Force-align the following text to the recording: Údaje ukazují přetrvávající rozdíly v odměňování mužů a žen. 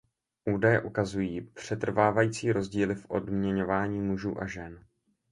Údaje 0.49 0.81
ukazují 0.81 1.41
přetrvávající 1.41 2.51
rozdíly 2.51 2.95
v 2.95 3.05
odměňování 3.09 4.01
mužů 4.01 4.41
a 4.41 4.47
žen. 4.47 4.85